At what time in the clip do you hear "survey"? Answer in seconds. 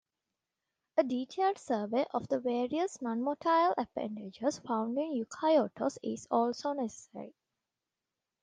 1.59-2.07